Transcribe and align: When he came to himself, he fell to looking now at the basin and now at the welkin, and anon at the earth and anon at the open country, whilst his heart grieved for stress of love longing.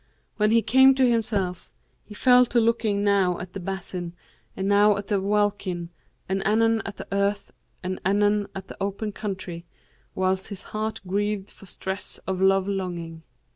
When 0.37 0.49
he 0.49 0.63
came 0.63 0.95
to 0.95 1.07
himself, 1.07 1.69
he 2.03 2.15
fell 2.15 2.47
to 2.47 2.59
looking 2.59 3.03
now 3.03 3.37
at 3.37 3.53
the 3.53 3.59
basin 3.59 4.13
and 4.57 4.67
now 4.67 4.97
at 4.97 5.05
the 5.05 5.21
welkin, 5.21 5.91
and 6.27 6.43
anon 6.43 6.81
at 6.87 6.95
the 6.95 7.07
earth 7.11 7.53
and 7.83 7.99
anon 8.03 8.47
at 8.55 8.67
the 8.67 8.77
open 8.81 9.11
country, 9.11 9.63
whilst 10.15 10.47
his 10.47 10.63
heart 10.63 11.01
grieved 11.05 11.51
for 11.51 11.67
stress 11.67 12.17
of 12.25 12.41
love 12.41 12.67
longing. 12.67 13.21